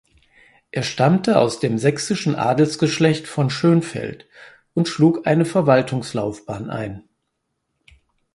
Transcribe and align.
Er 0.71 0.81
stammte 0.81 1.37
aus 1.37 1.59
dem 1.59 1.77
sächsischen 1.77 2.33
Adelsgeschlecht 2.35 3.27
von 3.27 3.51
Schönfeldt 3.51 4.25
und 4.73 4.87
schlug 4.87 5.27
eine 5.27 5.45
Verwaltungslaufbahn 5.45 6.71
ein. 6.71 7.03